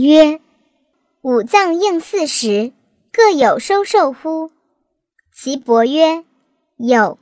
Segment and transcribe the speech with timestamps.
[0.00, 0.40] 曰
[1.22, 2.72] ：“五脏应四时，
[3.12, 4.50] 各有收受乎？”
[5.34, 6.24] 其伯曰
[6.78, 7.18] ：“有。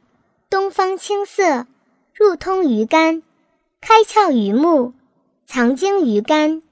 [0.48, 1.66] 东方青色，
[2.12, 3.22] 入通于肝，
[3.80, 4.94] 开窍于目，
[5.46, 6.62] 藏精于肝。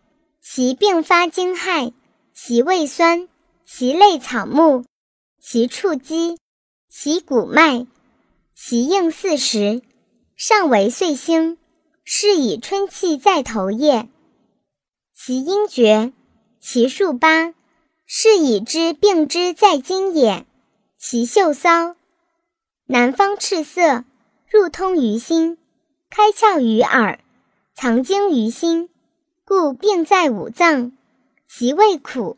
[0.43, 1.93] 其并发惊骇，
[2.35, 3.29] 其味酸，
[3.65, 4.85] 其类草木，
[5.41, 6.39] 其触肌，
[6.89, 7.87] 其骨脉，
[8.55, 9.83] 其应四时，
[10.35, 11.59] 上为岁星，
[12.03, 14.09] 是以春气在头也。
[15.21, 16.13] 其阴厥，
[16.61, 17.53] 其数八，
[18.07, 20.47] 是以知病之在筋也。
[20.97, 21.97] 其嗅骚，
[22.87, 24.05] 南方赤色，
[24.49, 25.59] 入通于心，
[26.09, 27.19] 开窍于耳，
[27.75, 28.91] 藏精于心。
[29.45, 30.93] 故病在五脏，
[31.49, 32.37] 其味苦，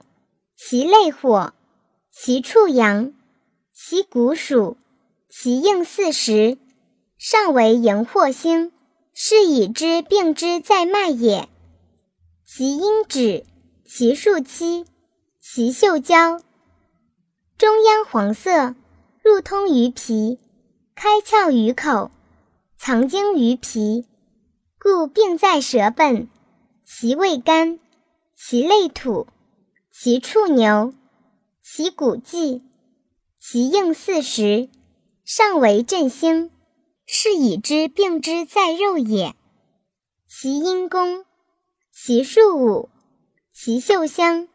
[0.57, 1.53] 其类火，
[2.11, 3.13] 其处阳，
[3.75, 4.79] 其骨属，
[5.29, 6.57] 其应四时，
[7.19, 8.73] 上为荧惑星，
[9.13, 11.47] 是以知病之在脉也。
[12.53, 13.47] 其阴指，
[13.87, 14.85] 其数七，
[15.39, 16.41] 其嗅焦，
[17.57, 18.75] 中央黄色，
[19.23, 20.41] 入通于脾，
[20.97, 22.11] 开窍于口，
[22.77, 24.05] 藏精于脾，
[24.81, 26.29] 故病在舌本。
[26.85, 27.79] 其味甘，
[28.35, 29.29] 其类土，
[29.93, 30.93] 其畜牛，
[31.63, 32.63] 其骨际，
[33.39, 34.69] 其应四时，
[35.25, 36.51] 上为振兴，
[37.07, 39.37] 是以知病之在肉也。
[40.27, 41.25] 其阴功，
[42.03, 42.89] 其数五，
[43.53, 44.49] 其嗅香，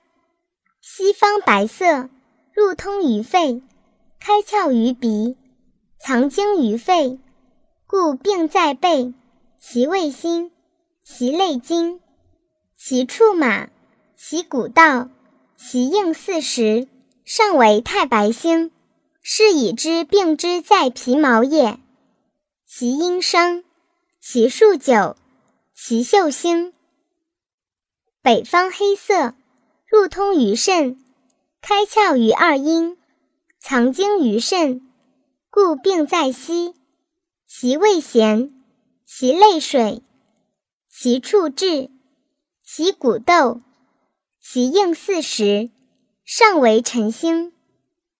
[0.81, 2.09] 西方白色，
[2.51, 3.61] 入通于肺，
[4.19, 5.37] 开窍于鼻，
[5.99, 7.19] 藏精于肺，
[7.85, 9.13] 故病在背。
[9.59, 10.51] 其味辛，
[11.03, 12.01] 其类金。
[12.75, 13.69] 其处马，
[14.17, 15.09] 其骨道，
[15.55, 16.87] 其应四时，
[17.25, 18.71] 上为太白星，
[19.21, 21.79] 是以知病之在皮毛也。
[22.65, 23.63] 其阴伤，
[24.19, 25.15] 其数九，
[25.75, 26.73] 其秀星。
[28.25, 29.35] 北方黑色，
[29.85, 30.99] 入通于肾，
[31.61, 32.97] 开窍于二阴，
[33.59, 34.81] 藏精于肾，
[35.51, 36.73] 故病在膝。
[37.45, 38.51] 其味咸，
[39.05, 40.01] 其类水，
[40.89, 41.91] 其处滞。
[42.63, 43.61] 其骨斗，
[44.41, 45.69] 其应四时，
[46.23, 47.53] 上为辰星，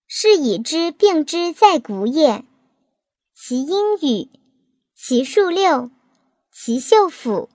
[0.06, 2.44] 是以知病之在骨也。
[3.34, 4.28] 其阴雨，
[4.94, 5.90] 其数六，
[6.52, 7.48] 其秀府，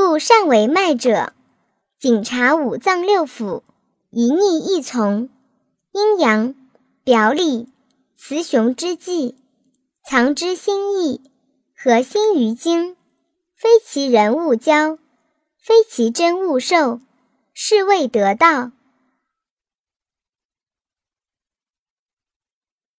[0.00, 1.32] 故善为脉者，
[1.98, 3.62] 警察五脏六腑，
[4.10, 5.28] 一逆一从，
[5.90, 6.54] 阴阳
[7.02, 7.68] 表里，
[8.16, 9.34] 雌雄之际，
[10.04, 11.20] 藏之心意，
[11.76, 12.94] 合心于经，
[13.56, 14.98] 非其人勿交。
[15.60, 17.00] 非其真勿受，
[17.52, 18.70] 是谓得道。